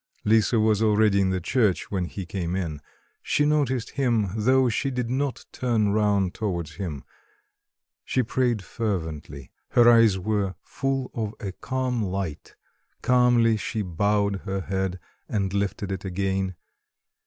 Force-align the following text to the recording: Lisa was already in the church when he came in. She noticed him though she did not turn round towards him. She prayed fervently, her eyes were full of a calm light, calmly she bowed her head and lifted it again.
Lisa 0.25 0.59
was 0.59 0.81
already 0.81 1.21
in 1.21 1.29
the 1.29 1.39
church 1.39 1.91
when 1.91 2.05
he 2.05 2.25
came 2.25 2.55
in. 2.55 2.81
She 3.21 3.45
noticed 3.45 3.91
him 3.91 4.29
though 4.35 4.67
she 4.67 4.89
did 4.89 5.11
not 5.11 5.45
turn 5.51 5.89
round 5.89 6.33
towards 6.33 6.77
him. 6.77 7.03
She 8.03 8.23
prayed 8.23 8.63
fervently, 8.63 9.51
her 9.73 9.87
eyes 9.87 10.17
were 10.17 10.55
full 10.63 11.11
of 11.13 11.35
a 11.39 11.51
calm 11.51 12.01
light, 12.01 12.55
calmly 13.03 13.57
she 13.57 13.83
bowed 13.83 14.37
her 14.37 14.61
head 14.61 14.99
and 15.29 15.53
lifted 15.53 15.91
it 15.91 16.03
again. 16.03 16.55